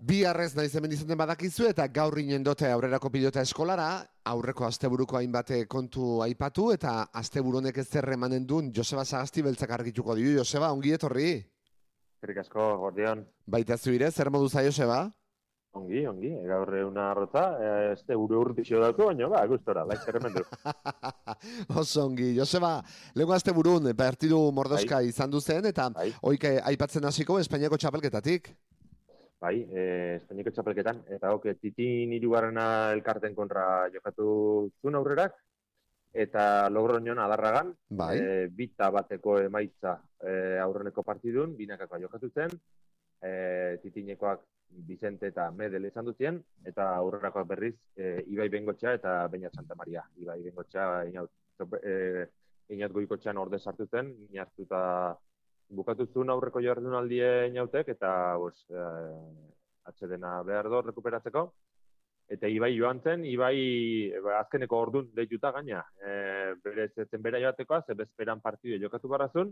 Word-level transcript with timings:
Bi 0.00 0.22
arrez 0.24 0.54
naiz 0.56 0.70
hemen 0.72 0.94
izaten 0.96 1.18
badakizu 1.20 1.66
eta 1.68 1.84
gaur 1.92 2.14
inen 2.22 2.40
dote 2.44 2.64
aurrerako 2.72 3.10
pilota 3.12 3.42
eskolara, 3.44 3.88
aurreko 4.32 4.64
asteburuko 4.64 5.18
hainbate 5.18 5.58
kontu 5.68 6.22
aipatu 6.24 6.70
eta 6.72 6.94
asteburu 7.20 7.60
honek 7.60 7.82
ez 7.82 7.84
zerre 7.86 8.16
emanen 8.16 8.46
duen 8.48 8.70
Joseba 8.72 9.04
Sagasti 9.04 9.44
beltzak 9.44 9.74
argituko 9.76 10.16
dio. 10.16 10.38
Joseba, 10.38 10.70
ongi 10.72 10.94
etorri? 10.96 11.34
Zerik 12.24 12.40
asko, 12.40 12.70
gordion. 12.80 13.26
Baita 13.44 13.76
zuire, 13.76 14.08
zer 14.10 14.30
modu 14.32 14.48
za 14.48 14.64
Joseba? 14.64 15.02
Ongi, 15.76 16.06
ongi, 16.08 16.32
gaur 16.48 16.72
una 16.86 17.10
arrota, 17.10 17.44
este 17.92 18.16
uru 18.16 18.40
urtixo 18.46 18.80
dauko, 18.80 19.10
baina 19.12 19.28
ba, 19.28 19.44
gustora, 19.52 19.84
laik 19.84 20.00
zer 20.00 20.18
du. 20.32 20.46
Oso 21.84 22.06
ongi, 22.06 22.32
Joseba, 22.40 22.72
lego 23.14 23.36
azte 23.36 23.52
burun, 23.52 23.92
partidu 24.00 24.40
mordoska 24.50 25.04
bai. 25.04 25.12
izan 25.12 25.30
duzen, 25.30 25.68
eta 25.68 25.90
bai. 25.92 26.08
oike 26.32 26.56
aipatzen 26.72 27.04
hasiko 27.04 27.38
Espainiako 27.44 27.76
txapelketatik. 27.76 28.54
Bai, 29.40 29.54
eh, 29.72 30.18
Espainiako 30.20 30.52
txapelketan, 30.52 30.98
eta 31.16 31.30
ok, 31.32 31.46
titin 31.62 32.12
irugarrena 32.12 32.92
elkarten 32.92 33.34
kontra 33.34 33.88
jokatu 33.94 34.26
zuen 34.82 34.98
aurrerak, 34.98 35.38
eta 36.12 36.68
logroñon 36.68 37.18
adarragan, 37.22 37.70
bai. 37.88 38.16
e, 38.18 38.46
bita 38.52 38.90
bateko 38.90 39.38
emaitza 39.40 39.94
e, 40.20 40.58
aurreneko 40.58 41.04
partidun, 41.06 41.54
binakakoa 41.56 42.00
jokatu 42.02 42.30
zen, 42.34 42.52
e, 43.22 43.78
titinekoak 43.82 44.44
Vicente 44.86 45.26
eta 45.32 45.48
Medel 45.50 45.88
izan 45.88 46.06
dutien, 46.06 46.36
eta 46.66 46.90
aurrerakoak 46.98 47.48
berriz, 47.48 47.74
e, 47.96 48.20
Ibai 48.30 48.48
Bengotxa 48.48 48.92
eta 48.94 49.26
Beña 49.28 49.50
Santa 49.54 49.74
Maria. 49.74 50.04
Ibai 50.22 50.40
Bengotxa, 50.44 51.06
inaut, 51.08 51.30
e, 51.82 52.26
inaut 52.70 52.92
goikotxean 52.94 53.38
orde 53.38 53.58
sartu 53.58 53.88
zen, 53.90 54.12
inartuta 54.30 55.16
bukatu 55.70 56.06
zuen 56.12 56.30
aurreko 56.30 56.60
jardunaldie 56.64 57.48
inautek, 57.50 57.88
eta 57.94 58.12
bos, 58.42 58.56
eh, 58.70 59.50
atxedena 59.90 60.40
behar 60.46 60.68
do, 60.72 60.82
rekuperatzeko. 60.88 61.44
Eta 62.30 62.46
Ibai 62.46 62.70
joan 62.76 63.00
zen, 63.02 63.24
Ibai 63.26 63.56
ba, 64.22 64.38
azkeneko 64.38 64.78
ordun 64.78 65.08
deituta 65.14 65.50
gaina. 65.56 65.82
E, 65.98 66.12
bere 66.62 66.86
zetzen 66.94 67.22
bera 67.22 67.40
joateko, 67.42 67.80
ze 67.86 67.96
bezperan 67.98 68.42
partidu 68.44 68.78
jokatu 68.84 69.10
barazun, 69.10 69.50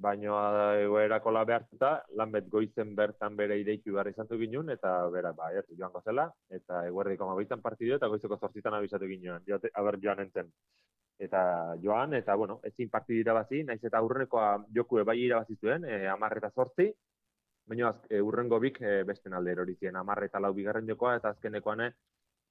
baino 0.00 0.38
egoerako 0.80 1.34
la 1.36 1.42
behartuta, 1.44 1.90
lanbet 2.16 2.48
goizen 2.48 2.94
bertan 2.96 3.36
bere 3.36 3.58
ideitu 3.60 3.92
behar 3.98 4.08
izan 4.08 4.30
ginen, 4.30 4.72
eta 4.76 4.94
bera, 5.12 5.34
ba, 5.36 5.50
joan 5.52 5.76
joango 5.82 6.00
zela, 6.00 6.30
eta 6.48 6.86
eguerdiko 6.88 7.28
amabitan 7.28 7.60
partidu, 7.60 7.98
eta 7.98 8.08
goizeko 8.08 8.38
zortzitan 8.40 8.78
abizatu 8.78 9.10
ginen, 9.10 9.44
joate, 9.46 9.70
aber 9.74 10.00
joan 10.00 10.24
enten 10.24 10.48
eta 11.20 11.76
joan, 11.82 12.14
eta, 12.14 12.34
bueno, 12.34 12.60
ezin 12.64 12.88
partidu 12.88 13.20
irabazi, 13.20 13.62
naiz 13.68 13.82
eta 13.84 13.98
aurrenekoa 14.00 14.64
joku 14.74 15.02
bai 15.04 15.18
irabazi 15.20 15.56
zuen, 15.60 15.84
e, 15.84 16.06
amarre 16.08 16.40
eta 16.40 16.48
zortzi, 16.50 16.86
baina 17.68 17.90
e, 18.08 18.20
urrengo 18.24 18.58
bik 18.60 18.80
e, 18.80 18.92
beste 19.04 19.28
nalde 19.28 19.52
erori 19.52 19.76
ziren, 19.76 19.98
amarre 20.00 20.30
eta 20.30 20.40
lau 20.40 20.54
bigarren 20.56 20.88
jokoa, 20.88 21.18
eta 21.20 21.34
azkenekoan 21.34 21.90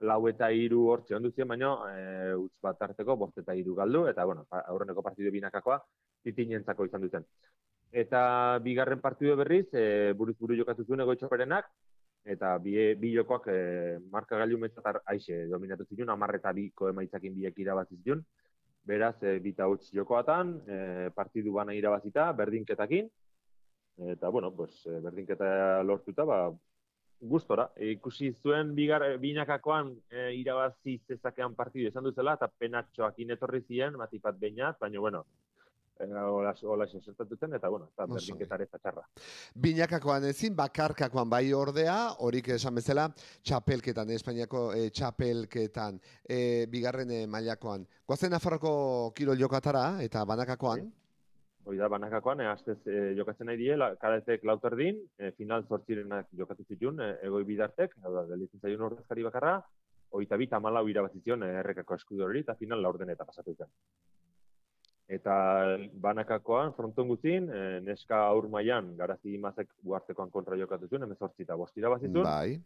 lau 0.09 0.19
eta 0.29 0.51
hiru 0.53 0.83
hortxe 0.93 1.15
ondu 1.17 1.31
ziren, 1.33 1.49
baina 1.49 1.71
e, 1.89 2.03
utz 2.43 2.53
bat 2.61 2.85
harteko, 2.85 3.15
bost 3.17 3.41
eta 3.41 3.55
hiru 3.57 3.73
galdu, 3.79 4.03
eta, 4.11 4.25
bueno, 4.29 4.45
aurreneko 4.61 5.01
partidu 5.07 5.31
binakakoa, 5.33 5.79
titinentzako 6.23 6.85
izan 6.85 7.01
duten. 7.07 7.25
Eta 7.89 8.21
bigarren 8.61 9.01
partidu 9.01 9.33
berriz, 9.39 9.65
e, 9.73 10.13
buruz 10.13 10.35
buru 10.37 10.59
jokatu 10.59 10.85
zuen 10.85 11.01
egoitxoperenak, 11.07 11.71
eta 12.29 12.53
bi, 12.61 12.75
bi 13.01 13.15
jokoak 13.15 13.49
e, 13.49 13.57
marka 14.13 14.37
gailu 14.37 14.61
metzatar 14.61 15.01
aixe 15.09 15.47
dominatu 15.49 15.89
ziren, 15.89 16.13
amarre 16.13 16.37
eta 16.37 16.53
biko 16.53 16.91
emaitzakin 16.93 17.33
biek 17.33 17.57
irabazi 17.65 17.97
ziren, 18.03 18.21
beraz, 18.89 19.15
e, 19.23 19.37
bita 19.43 19.67
huts 19.69 19.91
jokoatan, 19.93 20.55
e, 20.65 20.77
partidu 21.15 21.53
bana 21.59 21.75
irabazita, 21.77 22.31
berdinketakin, 22.33 23.09
eta, 24.07 24.29
bueno, 24.29 24.51
pues, 24.55 24.85
eh, 24.87 24.99
berdinketa 25.03 25.83
lortuta, 25.83 26.23
ba, 26.23 26.39
gustora. 27.19 27.69
Ikusi 27.83 28.31
zuen 28.33 28.73
bigar, 28.75 29.03
binakakoan 29.19 29.91
e, 30.09 30.29
irabazi 30.39 30.97
zezakean 31.07 31.55
partidu 31.55 31.89
esan 31.89 32.07
duzela, 32.07 32.37
eta 32.39 32.47
penatxoak 32.47 33.19
inetorri 33.19 33.61
ziren, 33.67 33.97
matipat 33.99 34.39
bainat, 34.39 34.79
baina, 34.79 34.99
bueno, 35.03 35.25
hola 35.99 36.53
hola 36.63 36.87
zen 36.87 37.53
eta 37.53 37.69
bueno, 37.69 37.89
ta 37.95 38.05
berdinketare 38.05 38.65
txarra. 38.65 39.03
Binakakoan 39.55 40.23
ezin 40.29 40.55
bakarkakoan 40.55 41.29
bai 41.29 41.51
ordea, 41.53 42.15
horik 42.19 42.49
esan 42.49 42.75
bezala, 42.75 43.09
txapelketan 43.43 44.09
Espainiako 44.09 44.73
e, 44.73 44.89
txapelketan 44.89 45.99
e, 46.23 46.67
bigarren 46.67 47.11
e, 47.11 47.25
mailakoan. 47.27 47.85
Goazen 48.07 48.31
Nafarroko 48.31 49.11
kirol 49.15 49.39
jokatara 49.39 50.01
eta 50.03 50.23
banakakoan. 50.25 50.89
Hoi 51.65 51.77
da, 51.77 51.89
banakakoan, 51.91 52.39
e, 52.41 53.13
jokatzen 53.17 53.45
nahi 53.45 53.57
die, 53.57 53.75
kadetek 54.01 54.43
lauterdin, 54.43 55.03
e, 55.19 55.31
final 55.37 55.67
zortzirenak 55.67 56.31
jokatu 56.33 56.63
zituen, 56.63 56.99
e, 57.03 57.11
egoi 57.27 57.43
bidartek, 57.43 57.93
hau 58.03 58.13
da, 58.15 58.25
delitzen 58.31 58.63
zaiun 58.63 58.87
ordezkari 58.87 59.27
bakarra, 59.27 59.59
oita 60.09 60.37
bita 60.37 60.59
malau 60.59 60.87
irabazizion 60.89 61.43
errekako 61.43 61.99
eskudu 61.99 62.25
hori, 62.25 62.41
eta 62.47 62.55
final 62.57 62.81
laurden 62.81 63.11
eta 63.13 63.27
pasatu 63.27 63.53
zen 63.53 63.69
eta 65.09 65.35
banakakoan 65.97 66.75
fronton 66.77 67.09
guztin, 67.09 67.49
e, 67.49 67.61
neska 67.81 68.19
aur 68.29 68.45
mailan 68.53 68.91
garazi 68.97 69.33
imazek 69.33 69.71
uartekoan 69.89 70.29
kontra 70.29 70.57
jokatu 70.59 70.87
zuen, 70.87 71.07
emezortzi 71.07 71.47
eta 71.47 71.57
bostira 71.57 71.89
bazizun. 71.89 72.21
Bai. 72.27 72.59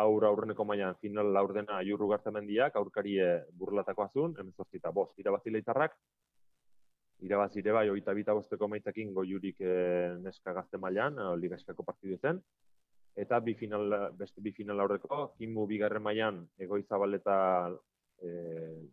Aur 0.00 0.24
aurreneko 0.26 0.64
mailan 0.66 0.96
final 1.02 1.28
laurdena 1.36 1.82
jurru 1.86 2.08
gartamendiak, 2.10 2.80
aurkarie 2.80 3.28
burlatakoa 3.60 4.08
zuen, 4.14 4.32
emezortzi 4.40 4.80
eta 4.80 4.90
bost 4.96 5.20
irabazile 5.20 5.60
itarrak. 5.60 5.94
Irabazire 7.24 7.72
bai, 7.76 7.86
oita 7.92 8.16
bita 8.16 8.32
bosteko 8.34 8.68
maitakin 8.72 9.12
goiurik 9.14 9.60
e, 9.60 9.76
neska 10.24 10.56
gazte 10.56 10.80
mailan, 10.80 11.20
e, 11.20 11.30
ligaiskako 11.44 11.84
partidu 11.84 12.16
zen. 12.16 12.40
Eta 13.14 13.38
bi 13.44 13.52
final, 13.54 13.92
beste 14.18 14.40
bi 14.42 14.56
final 14.56 14.80
aurreko, 14.82 15.34
kimu 15.36 15.68
bigarren 15.70 16.02
mailan 16.02 16.40
egoizabal 16.58 17.20
eta 17.20 17.36
e, 18.18 18.30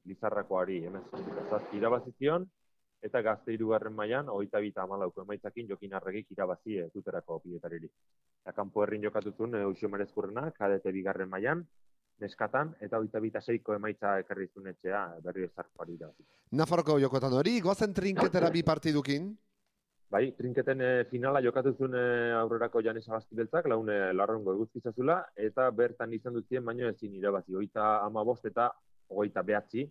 lizarrakoari 0.05 0.83
emezortzi 0.91 1.39
eta 1.39 1.61
irabazizion 1.79 2.51
eta 3.01 3.21
gazte 3.25 3.53
irugarren 3.53 3.93
mailan 3.97 4.29
hogeita 4.29 4.59
bita 4.61 4.83
hamalauko 4.85 5.25
emaitzakin 5.25 5.69
jokin 5.73 5.93
arregik 5.97 6.31
irabazi 6.35 6.77
e, 6.77 6.89
duterako 6.93 7.39
bietariri. 7.45 7.89
Eta 8.43 8.53
kanpo 8.57 8.83
herrin 8.83 9.03
jokatu 9.07 9.33
zuen, 9.37 9.55
e, 9.57 9.65
usio 9.65 9.89
merezkurrena, 9.89 10.49
kadete 10.57 10.93
bigarren 10.93 11.29
mailan 11.29 11.63
neskatan, 12.21 12.75
eta 12.79 12.99
hogeita 12.99 13.21
bita 13.23 13.41
seiko 13.41 13.73
emaitza 13.73 14.19
ekarri 14.21 14.49
etxea 14.73 15.05
berri 15.23 15.47
ezarkoari 15.49 15.95
irabazi. 15.97 16.27
Nafarroko 16.51 16.99
jokotan 16.99 17.33
hori, 17.33 17.59
goazen 17.61 17.93
trinketera 17.93 18.51
bi 18.51 18.61
partidukin? 18.63 19.31
Bai, 20.11 20.33
trinketen 20.37 20.81
e, 20.83 20.91
finala 21.09 21.41
jokatu 21.41 21.71
zuen 21.73 21.95
e, 21.95 22.05
aurrerako 22.35 22.81
Janes 22.83 23.07
Agasti 23.07 23.35
beltzak, 23.35 23.65
laune 23.71 24.11
larrongo 24.13 24.53
eguzkizazula, 24.53 25.21
eta 25.39 25.69
bertan 25.71 26.13
izan 26.13 26.35
duzien 26.35 26.65
baino 26.65 26.89
ezin 26.91 27.15
irabazi. 27.15 27.55
Oita 27.55 27.85
ama 28.05 28.23
bost 28.27 28.45
eta 28.45 28.67
ogeita 29.09 29.41
behatzi, 29.47 29.87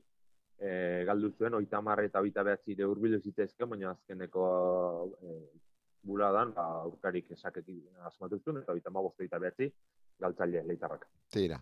e, 0.60 1.04
galdu 1.08 1.32
zuen, 1.38 1.56
oita 1.56 1.80
marre 1.80 2.06
eta 2.10 2.20
oita 2.20 2.44
behatzi 2.44 2.76
de 2.76 2.86
urbilu 2.86 3.20
zitezke, 3.20 3.64
baina 3.64 3.94
azkeneko 3.94 4.44
e, 5.16 5.38
buladan, 6.04 6.52
ba, 6.56 6.66
aurkarik 6.84 7.32
esaketik 7.36 8.04
asmatu 8.08 8.40
zuen, 8.44 8.60
eta 8.62 8.76
oita 8.76 8.92
ma 8.92 9.02
boste 9.04 9.24
eta 9.24 9.40
behatzi, 9.40 9.70
galtzaile 10.20 10.64
leitarrak. 10.68 11.06
Tira. 11.32 11.58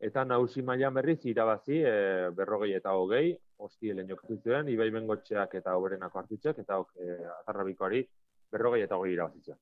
Eta 0.00 0.24
nausi 0.24 0.62
mailan 0.64 0.96
berriz 0.96 1.20
irabazi, 1.28 1.82
e, 1.84 1.94
berrogei 2.36 2.72
eta 2.78 2.96
hogei, 2.96 3.34
hosti 3.60 3.92
helen 3.92 4.08
jokatu 4.08 4.40
zuen, 4.40 4.72
ibai 4.72 4.88
bengotxeak 4.94 5.58
eta 5.60 5.76
oberenako 5.76 6.22
hartutxek, 6.22 6.62
eta 6.64 6.80
e, 6.96 7.18
azarrabikoari 7.42 8.06
berrogei 8.50 8.82
eta 8.86 8.96
hogei 8.96 9.12
irabazitzen. 9.18 9.60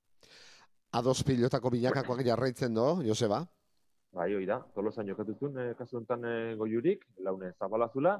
Ados 0.99 1.21
pilotako 1.27 1.75
bilakakoak 1.75 2.22
jarraitzen 2.25 2.75
do, 2.75 2.87
Joseba? 3.05 3.43
Bai, 4.15 4.31
hoi 4.34 4.47
da, 4.49 4.62
tolosan 4.75 5.11
jokatu 5.11 5.34
zuen, 5.37 5.59
e, 5.59 5.75
kasu 5.77 5.99
honetan 5.99 6.25
e, 6.25 6.37
goiurik, 6.56 7.03
laune 7.27 7.50
zabalazula, 7.59 8.15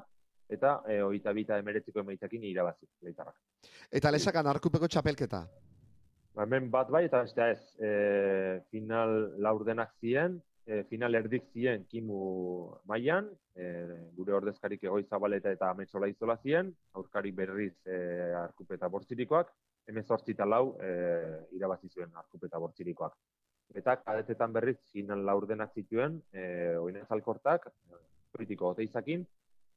eta 0.49 0.79
e, 0.89 0.99
oita 1.05 1.33
bita 1.33 1.57
emeretziko 1.61 2.01
emaitakin 2.01 2.43
irabazi, 2.49 2.87
leitarrak. 3.05 3.37
Eta 3.91 4.11
lesakan 4.11 4.49
arkupeko 4.49 4.89
txapelketa? 4.89 5.43
Ba, 6.35 6.45
hemen 6.45 6.69
bat 6.73 6.89
bai, 6.93 7.05
eta 7.07 7.21
bestea 7.25 7.51
ez, 7.53 7.61
e, 7.77 8.61
final 8.73 9.15
laurdenak 9.45 9.93
ziren, 10.01 10.39
e, 10.65 10.83
final 10.89 11.17
erdik 11.19 11.49
ziren 11.53 11.85
kimu 11.89 12.19
mailan, 12.89 13.29
e, 13.55 13.69
gure 14.17 14.37
ordezkarik 14.37 14.85
egoi 14.89 15.03
zabaleta 15.09 15.53
eta 15.55 15.71
ametsola 15.73 16.09
izola 16.11 16.37
ziren, 16.43 16.71
aurkari 16.97 17.33
berriz 17.35 17.73
e, 17.85 17.97
arkupeta 18.43 18.89
bortzirikoak, 18.89 19.51
hemen 19.89 20.05
zortzita 20.05 20.45
lau 20.45 20.77
e, 20.81 20.93
irabazi 21.57 21.89
zuen 21.89 22.13
arkupeta 22.23 22.61
bortzirikoak. 22.61 23.17
Eta 23.77 23.99
kadetetan 24.01 24.53
berriz 24.53 24.79
final 24.93 25.21
laurdenak 25.25 25.75
zituen, 25.77 26.21
e, 26.33 26.75
oinez 26.77 27.05
alkortak, 27.13 27.67
kritiko 28.33 28.71
oteizakin, 28.73 29.25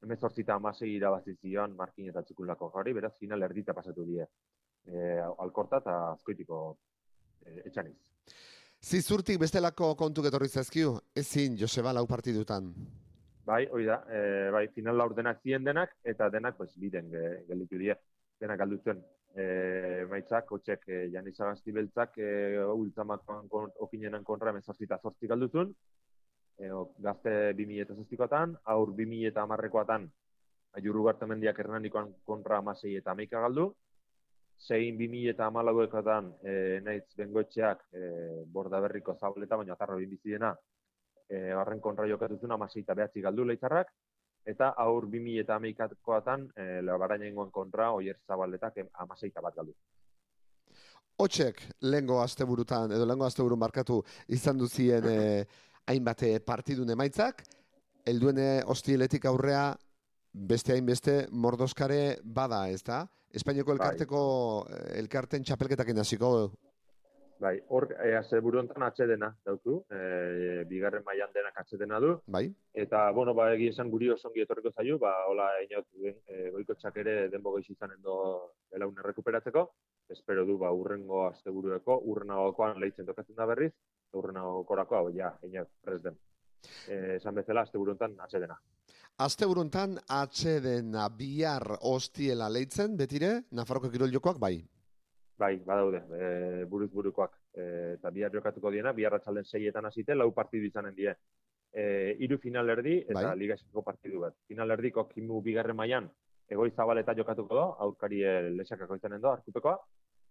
hemen 0.03 0.19
zortzita 0.19 0.55
amasei 0.55 0.91
irabazi 0.97 1.35
zion 1.41 1.77
markin 1.77 2.09
eta 2.11 2.23
txikulako 2.27 2.71
jari, 2.75 2.95
beraz 2.99 3.13
final 3.19 3.43
erdita 3.49 3.75
pasatu 3.75 4.07
die. 4.07 4.27
E, 4.87 5.21
alkorta 5.45 5.79
eta 5.83 5.95
azkoitiko 6.13 6.59
e, 7.47 7.61
etxaniz. 7.69 7.95
Zizurtik 8.83 9.39
bestelako 9.39 9.93
kontu 9.95 10.25
getorri 10.27 10.49
zazkiu, 10.49 10.97
ezin 11.15 11.57
Joseba 11.59 11.93
lau 11.95 12.07
partidutan. 12.11 12.73
Bai, 13.47 13.67
hoi 13.71 13.85
da, 13.87 14.01
e, 14.11 14.51
bai, 14.55 14.67
final 14.75 14.99
laur 14.99 15.15
denak 15.15 15.43
zien 15.43 15.65
denak, 15.65 15.95
eta 16.03 16.29
denak, 16.31 16.57
pues, 16.59 16.75
biden 16.79 17.11
gelditu 17.49 17.79
die, 17.79 17.95
denak 18.43 18.61
alduzuen. 18.67 19.03
e, 19.35 20.05
maitzak, 20.11 20.51
hotxek, 20.53 20.83
e, 20.89 21.09
Janis 21.13 21.41
Agasti 21.41 21.73
beltzak, 21.73 22.19
e, 22.19 22.59
ultzamakoan 22.75 23.49
kon, 23.49 23.71
okinenan 23.87 24.25
kontra 24.25 24.53
emezortzita 24.53 24.99
zortzik 25.01 25.33
aldutun, 25.33 25.73
e, 26.59 26.71
gazte 27.07 27.55
2008an, 27.59 28.57
aur 28.75 28.93
2008an, 28.99 30.09
aiurru 30.79 31.05
garte 31.09 31.29
mendiak 31.29 31.59
hernanikoan 31.59 32.13
kontra 32.25 32.59
amasei 32.59 32.97
eta 32.97 33.13
amaika 33.13 33.41
galdu, 33.45 33.71
zein 34.63 34.99
2000 34.99 35.33
eta 35.35 35.47
amalauekotan 35.51 36.31
e, 36.45 36.55
nahiz 36.85 37.05
bengoetxeak 37.19 37.83
e, 37.93 38.03
borda 38.53 38.81
berriko 38.81 39.17
zabaleta, 39.19 39.59
baina 39.61 39.75
atarra 39.75 39.99
binbiziena, 40.01 40.55
e, 41.29 41.53
barren 41.59 41.81
kontra 41.81 42.07
jokatuzun 42.09 42.57
amasei 42.57 42.83
eta 42.87 42.95
behatzi 42.95 43.25
galdu 43.25 43.49
lehitzarrak, 43.49 43.93
eta 44.47 44.73
aur 44.85 45.07
2000 45.11 45.41
eta 45.45 45.57
ameikatkoatan 45.57 46.47
e, 46.57 46.69
labaraina 46.83 47.49
kontra 47.51 47.91
oier 47.93 48.19
zabaletak 48.27 48.81
amaseita 49.05 49.41
bat 49.41 49.55
galdu. 49.55 49.75
Otxek, 51.23 51.61
lehengo 51.83 52.21
asteburutan, 52.23 52.93
edo 52.97 53.07
lehengo 53.07 53.27
asteburun 53.27 53.61
markatu 53.61 54.01
izan 54.29 54.59
duzien 54.59 55.05
e, 55.07 55.19
hainbate 55.87 56.39
partidun 56.47 56.91
emaitzak, 56.95 57.43
elduene 58.07 58.63
hostieletik 58.67 59.27
aurrea 59.31 59.73
beste 60.33 60.75
hainbeste 60.75 61.27
mordoskare 61.31 62.19
bada, 62.25 62.69
ez 62.69 62.83
da? 62.83 63.05
Espainiako 63.33 63.73
bai. 63.73 63.79
elkarteko 63.79 64.21
bai. 64.69 64.83
elkarten 65.01 65.45
txapelketak 65.45 65.97
hasiko 65.99 66.53
Bai, 67.43 67.57
hor, 67.75 67.89
e, 67.99 68.13
azte 68.15 68.39
buruantan 68.39 68.85
atxedena 68.87 69.33
dauku, 69.43 69.81
e, 69.91 70.63
bigarren 70.71 71.03
mailan 71.03 71.33
denak 71.35 71.57
atxedena 71.59 71.99
du. 71.99 72.13
Bai. 72.31 72.45
Eta, 72.85 73.01
bueno, 73.17 73.35
ba, 73.35 73.49
egia 73.57 73.73
esan 73.75 73.91
guri 73.91 74.13
osongi 74.15 74.45
etorriko 74.45 74.71
zaio, 74.71 74.99
ba, 75.03 75.11
hola, 75.27 75.49
eniot, 75.65 75.89
e, 76.07 76.53
goiko 76.55 76.77
txak 76.79 77.01
ere 77.03 77.17
denbo 77.33 77.51
goiz 77.57 77.65
izanen 77.67 77.99
do 78.05 78.15
elaun 78.71 78.95
errekuperatzeko. 79.03 79.65
Espero 80.15 80.47
du, 80.47 80.55
ba, 80.61 80.71
urrengo 80.71 81.25
azte 81.27 81.51
burueko, 81.51 81.99
urrenagokoan 82.13 82.79
lehitzen 82.79 83.11
tokatzen 83.11 83.41
da 83.41 83.49
berriz, 83.51 83.73
urrenagokorako, 84.19 84.97
hau, 84.97 85.11
ja, 85.15 85.33
eniot, 85.43 85.71
prez 85.85 86.03
den. 86.03 86.19
E, 86.87 87.17
esan 87.17 87.35
bezala, 87.35 87.67
azte 87.67 87.79
buruantan 87.79 88.19
atxedena. 88.23 88.59
Azte 89.21 89.47
buruntan 89.47 89.99
atxedena 90.09 91.05
bihar 91.15 91.77
hostiela 91.85 92.49
lehitzen, 92.49 92.97
betire, 92.97 93.43
Nafarroko 93.53 93.91
kirol 93.93 94.13
jokoak, 94.15 94.39
bai. 94.41 94.57
Bai, 95.39 95.57
badaude, 95.67 96.01
e, 96.17 96.65
buruz 96.71 96.89
burukoak. 96.91 97.37
E, 97.53 97.65
eta 97.99 98.11
bihar 98.11 98.33
jokatuko 98.33 98.71
diena, 98.73 98.95
bihar 98.97 99.19
atxalden 99.19 99.45
seietan 99.45 99.87
hasite, 99.87 100.17
lau 100.17 100.31
partidu 100.33 100.67
izanen 100.67 100.97
die. 100.97 101.13
E, 101.73 101.85
iru 102.25 102.39
final 102.39 102.69
erdi 102.73 102.99
eta 103.03 103.21
bai. 103.21 103.37
liga 103.39 103.55
esiko 103.55 103.85
partidu 103.85 104.25
bat. 104.25 104.37
Final 104.49 104.75
erdiko 104.77 105.07
kimu 105.09 105.41
bigarren 105.45 105.77
mailan 105.77 106.09
egoi 106.53 106.71
zabaleta 106.77 107.15
jokatuko 107.17 107.57
do, 107.57 107.67
aurkari 107.85 108.21
lesakako 108.57 108.99
izanen 108.99 109.23
do, 109.23 109.31
arkupekoa. 109.33 109.77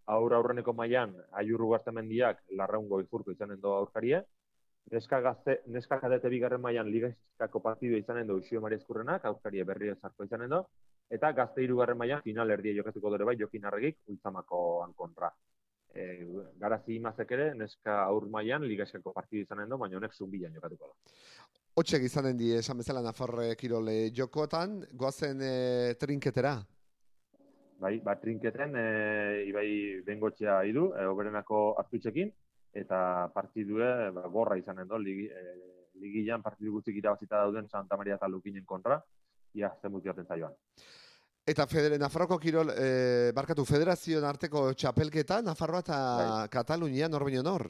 Aur 0.08 0.34
aurreneko 0.34 0.74
mailan 0.74 1.16
aiurru 1.32 1.76
mendiak 1.94 2.44
larraungo 2.50 3.02
izurko 3.02 3.32
izanen 3.32 3.62
do 3.62 3.74
aurkarie. 3.74 4.24
Neska, 4.92 5.22
gazte, 5.22 5.62
neska 5.68 6.00
kadete 6.00 6.30
bigarren 6.30 6.62
mailan 6.62 6.90
liga 6.90 7.08
eskako 7.08 7.60
partidu 7.60 7.98
izanen 7.98 8.28
do, 8.28 8.36
usio 8.36 8.62
mari 8.62 8.76
eskurrenak, 8.76 9.26
aurkari 9.26 9.64
berri 9.64 9.90
ezarko 9.90 10.24
izanen 10.24 10.50
do 10.50 10.66
eta 11.12 11.32
gazte 11.36 11.64
irugarren 11.64 12.00
maila 12.00 12.22
final 12.24 12.54
erdia 12.56 12.74
jokatuko 12.78 13.12
dure 13.12 13.28
bai 13.28 13.36
jokin 13.40 13.66
arregik 13.68 14.00
ultzamakoan 14.14 14.94
kontra. 14.96 15.32
E, 15.92 16.04
garazi 16.60 16.96
imazek 16.96 17.32
ere, 17.36 17.48
neska 17.60 17.98
aur 18.06 18.30
mailan 18.32 18.64
ligaskako 18.64 19.12
partidu 19.14 19.44
izanen 19.44 19.70
do, 19.70 19.80
baina 19.82 20.00
honek 20.00 20.16
zumbilan 20.16 20.56
jokatuko 20.56 20.88
da. 20.88 21.18
Otxek 21.82 22.06
izanen 22.08 22.40
di, 22.40 22.54
esan 22.56 22.80
bezala 22.80 23.04
Nafarre 23.04 23.56
Kirole 23.60 23.98
jokotan, 24.16 24.80
goazen 25.04 25.44
e, 25.44 25.52
trinketera? 26.00 26.56
Bai, 27.82 27.98
ba, 28.06 28.14
trinketen, 28.22 28.76
e, 28.78 29.46
ibai 29.50 29.70
bengotxea 30.06 30.60
idu, 30.70 30.92
e, 30.94 31.06
oberenako 31.10 31.62
hartutxekin, 31.82 32.30
eta 32.78 33.28
partidue 33.34 34.12
ba, 34.14 34.28
gorra 34.30 34.58
izanen 34.60 34.88
do, 34.88 35.00
ligi, 35.02 35.26
e, 35.26 35.56
ligian 36.02 36.44
partidu 36.46 36.76
gutzik 36.78 37.00
irabazita 37.02 37.42
dauden 37.42 37.70
Santa 37.70 37.98
Maria 37.98 38.20
eta 38.20 38.30
Lukinen 38.30 38.66
kontra, 38.66 39.02
ia 39.58 39.72
zen 39.82 40.26
zaioan. 40.28 40.54
Eta 41.42 41.66
federe, 41.66 41.98
Nafarroko 41.98 42.38
Kirol, 42.38 42.70
e, 42.70 43.32
barkatu, 43.34 43.66
federazioen 43.66 44.24
arteko 44.24 44.74
txapelketa, 44.74 45.42
Nafarroa 45.42 45.80
eta 45.80 45.98
bai. 46.18 46.50
Katalunia, 46.54 47.10
nor 47.10 47.24
baino 47.24 47.42
nor? 47.42 47.68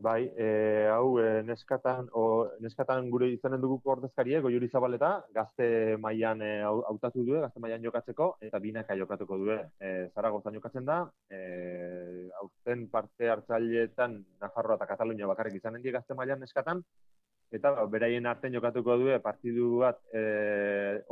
Bai, 0.00 0.32
e, 0.34 0.88
hau, 0.88 1.18
e, 1.20 1.42
neskatan, 1.44 2.06
o, 2.16 2.22
neskatan 2.64 3.10
gure 3.12 3.26
izanen 3.34 3.60
dugu 3.60 3.76
ordezkarie, 3.92 4.38
goiuri 4.40 4.70
zabaleta, 4.72 5.10
gazte 5.36 5.66
mailan 6.00 6.40
e, 6.40 6.48
hautatu 6.64 7.20
du, 7.26 7.34
gazte 7.42 7.60
mailan 7.60 7.84
jokatzeko, 7.84 8.30
eta 8.48 8.62
binaka 8.64 8.96
jokatuko 8.96 9.36
du, 9.42 9.50
e, 9.60 9.90
Zaragozan 10.14 10.56
jokatzen 10.56 10.88
da, 10.88 11.02
e, 11.28 11.42
hautzen 12.40 12.86
parte 12.88 13.28
hartzaileetan 13.34 14.16
Nafarroa 14.40 14.80
eta 14.80 14.88
Katalunia 14.94 15.28
bakarrik 15.28 15.60
izanen 15.60 15.84
die 15.84 15.92
gazte 15.92 16.16
mailan 16.16 16.40
neskatan, 16.46 16.80
eta 17.52 17.76
ba, 17.76 17.84
beraien 17.84 18.32
artean 18.32 18.56
jokatuko 18.56 18.96
du 19.04 19.12
partidu 19.20 19.70
bat 19.84 20.00
e, 20.16 20.24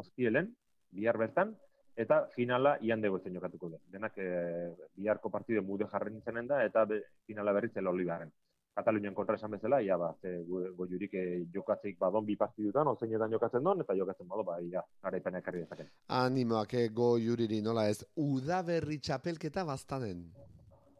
ostielen, 0.00 0.48
bihar 0.96 1.20
bertan, 1.20 1.58
eta 1.94 2.22
finala 2.32 2.78
ian 2.80 3.04
dugu 3.04 3.20
jokatuko 3.20 3.74
du. 3.76 3.84
Denak 3.92 4.16
e, 4.16 4.74
biharko 4.96 5.28
partidu 5.28 5.60
mude 5.60 5.92
jarren 5.92 6.16
izenen 6.16 6.48
da, 6.48 6.64
eta 6.64 6.88
be, 6.88 7.02
finala 7.26 7.52
berriz 7.52 7.76
olibaren. 7.76 8.32
Katalunian 8.78 9.14
kontra 9.14 9.34
esan 9.34 9.50
bezala, 9.50 9.80
ia 9.82 9.96
ba, 9.98 10.12
ze 10.22 10.36
goiurik 10.46 11.14
e, 11.18 11.22
jokatzeik 11.54 11.96
badon 11.98 12.26
bi 12.26 12.36
partidutan, 12.38 12.86
ozein 12.86 13.14
edan 13.16 13.32
jokatzen 13.34 13.64
don, 13.66 13.80
eta 13.82 13.96
jokatzen 13.98 14.28
bado, 14.30 14.44
ba, 14.46 14.60
ia, 14.62 14.84
garaipen 15.02 15.38
ekarri 15.40 15.64
dezaken. 15.64 15.88
Animoak, 16.18 16.76
e, 16.78 16.84
goiuriri, 16.94 17.58
nola 17.64 17.88
ez, 17.90 18.04
udaberri 18.22 19.00
txapelketa 19.02 19.64
bastanen? 19.66 20.22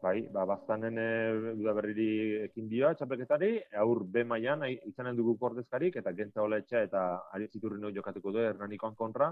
Bai, 0.03 0.17
ba, 0.35 0.43
bastanen 0.49 0.99
e, 0.99 1.07
udaberriri 1.53 2.09
ekin 2.49 2.67
dioa 2.67 2.91
txapelketari, 2.99 3.53
aur 3.85 4.03
B 4.03 4.25
maian 4.27 4.67
izanen 4.73 5.15
dugu 5.15 5.37
kordezkarik, 5.39 6.01
eta 6.03 6.11
gentza 6.19 6.43
hola 6.43 6.59
eta 6.59 7.05
ari 7.31 7.47
ziturri 7.47 7.79
jokatuko 7.95 8.35
du, 8.35 8.43
hernanikoan 8.43 8.99
kontra, 8.99 9.31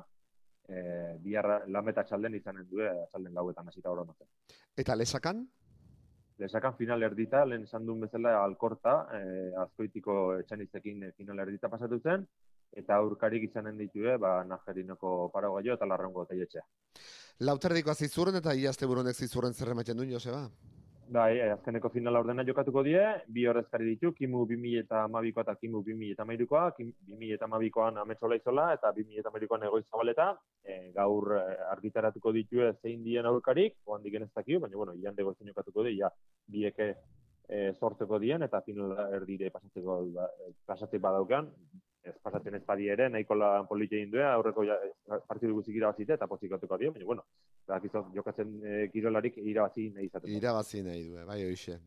e, 0.68 0.82
biarra 1.20 1.62
lameta 1.68 2.08
txalden 2.08 2.40
izanen 2.40 2.68
du, 2.72 2.80
txalden 3.12 3.34
gauetan 3.34 3.68
hasita 3.68 3.92
hori 3.92 4.08
Eta 4.78 4.96
lesakan? 4.96 5.48
Lesakan 6.38 6.76
final 6.78 7.02
erdita, 7.04 7.44
lehen 7.46 7.64
esan 7.66 7.86
duen 7.86 8.04
bezala 8.06 8.36
alkorta, 8.44 9.08
e, 9.18 9.22
azkoitiko 9.64 10.38
etxanizekin 10.44 11.08
final 11.18 11.40
erdita 11.48 11.70
pasatu 11.70 12.00
zen, 12.00 12.28
eta 12.78 13.00
aurkarik 13.02 13.48
izanen 13.50 13.78
ditue, 13.78 14.18
ba, 14.22 14.44
Najerinoko 14.46 15.32
paragoa 15.34 15.64
eta 15.74 15.90
larrongo 15.90 16.26
teietxea. 16.30 16.64
Lauterdiko 17.48 17.92
azizurren 17.92 18.36
eta 18.42 18.54
iazte 18.54 18.86
buronek 18.86 19.16
zizurren 19.16 19.54
zerrematen 19.54 19.98
duen, 19.98 20.12
Joseba? 20.12 20.48
Bai, 21.08 21.38
eh, 21.40 21.52
azkeneko 21.54 21.88
finala 21.88 22.20
ordena 22.20 22.44
jokatuko 22.44 22.82
die, 22.84 23.00
bi 23.32 23.46
horrezkari 23.48 23.86
ditu, 23.88 24.10
Kimu 24.12 24.42
2000 24.50 24.82
eta 24.82 25.56
Kimu 25.56 25.82
2000 25.86 26.12
eta 26.12 26.26
Mairukoa, 26.26 26.64
2000 26.80 27.34
eta 27.36 27.48
Mabikoan 27.48 27.98
ametsola 28.02 28.36
izola 28.36 28.74
eta 28.74 28.92
2000 28.92 29.22
eta 29.22 29.32
Mairukoan 29.32 29.64
egoi 29.64 29.84
zabaleta, 29.84 30.34
e, 30.66 30.92
gaur 30.92 31.32
e, 31.38 31.46
argitaratuko 31.72 32.34
ditu 32.36 32.60
zein 32.82 33.06
dien 33.06 33.26
aurkarik, 33.26 33.78
oan 33.86 34.04
diken 34.04 34.24
ez 34.24 34.32
dakio, 34.36 34.60
baina, 34.60 34.76
bueno, 34.76 34.96
ian 34.96 35.16
dego 35.16 35.34
zein 35.34 35.48
jokatuko 35.48 35.88
di, 35.88 35.96
ja, 36.02 36.12
bieke 36.46 36.90
e, 37.48 37.72
sortzeko 37.80 38.20
dien, 38.20 38.44
eta 38.44 38.62
finala 38.68 39.08
erdire 39.16 39.50
pasatzeko, 39.50 40.02
ba, 40.12 40.28
pasatzeko 40.66 41.04
badaukean, 41.08 41.48
ez 42.10 42.16
pasatzen 42.24 42.56
ez 42.58 42.64
badi 42.68 42.88
ere, 42.94 43.10
nahiko 43.14 43.36
lan 43.38 43.68
politia 43.70 44.00
indue, 44.04 44.24
aurreko 44.26 44.64
ja, 44.68 44.78
partidu 45.28 45.58
guzik 45.58 45.76
irabazite, 45.76 46.16
eta 46.18 46.28
pozik 46.28 46.52
gotuko 46.54 46.78
dio, 46.78 46.94
baina, 46.96 47.06
bueno, 47.10 47.26
bakizo, 47.68 48.08
jokatzen 48.16 48.56
e, 48.64 48.78
kirolarik 48.94 49.38
irabazi 49.44 49.90
nahi 49.96 50.10
izateko. 50.10 50.32
Irabazi 50.38 50.84
nahi 50.86 51.04
du, 51.10 51.20
bai, 51.28 51.44
hoxe. 51.50 51.80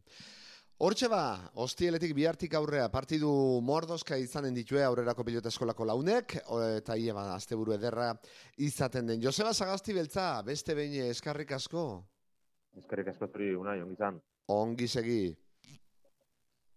Hortxe 0.81 1.11
ba, 1.13 1.51
hostieletik 1.61 2.15
bihartik 2.17 2.55
aurrea, 2.57 2.87
partidu 2.89 3.31
mordoska 3.61 4.17
izanen 4.17 4.55
ditue 4.57 4.81
aurrerako 4.81 5.27
pilota 5.29 5.51
eskolako 5.53 5.85
launek, 5.91 6.39
eta 6.79 6.97
ie 6.97 7.13
ba, 7.13 7.27
azte 7.35 7.59
buru 7.61 7.75
ederra 7.77 8.15
izaten 8.57 9.11
den. 9.13 9.21
Joseba 9.21 9.53
Sagasti 9.53 9.93
beltza, 9.93 10.31
beste 10.47 10.77
behin 10.79 11.11
eskarrik 11.11 11.53
asko? 11.53 11.85
Eskarrik 12.81 13.13
asko 13.13 13.29
zuri, 13.29 13.51
unai, 13.61 13.77
ongi 13.85 14.01
zan. 14.01 14.23
Ongi 14.57 14.89
segi. 14.89 15.21